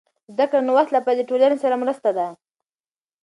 زده 0.33 0.45
کړه 0.49 0.59
د 0.61 0.65
نوښت 0.67 0.91
لپاره 0.93 1.17
د 1.17 1.21
ټولنې 1.29 1.57
سره 1.63 1.75
مرسته 1.83 2.09
ده. 2.17 2.27